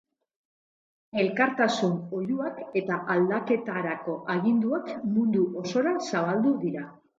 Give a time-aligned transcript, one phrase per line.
[1.23, 6.87] Elkartasun oihuak eta aldaketarako aginduak mundu osora zabaldu dira.